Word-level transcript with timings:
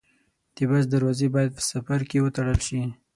د 0.55 0.57
بس 0.69 0.83
دروازې 0.93 1.27
باید 1.35 1.51
په 1.57 1.61
سفر 1.71 1.99
کې 2.09 2.17
وتړل 2.25 2.59
شي. 2.67 2.81